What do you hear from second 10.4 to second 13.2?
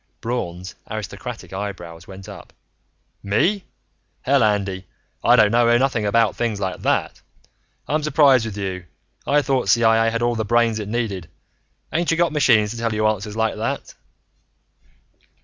brains it needed ain't you got machines to tell you